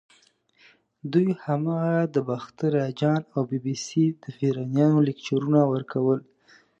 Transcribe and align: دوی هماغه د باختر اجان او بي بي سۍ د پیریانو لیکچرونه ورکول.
دوی 1.11 1.27
هماغه 1.43 1.99
د 2.13 2.15
باختر 2.27 2.71
اجان 2.89 3.21
او 3.33 3.41
بي 3.49 3.59
بي 3.63 3.75
سۍ 3.85 4.05
د 4.21 4.23
پیریانو 4.37 4.99
لیکچرونه 5.07 5.59
ورکول. 5.73 6.19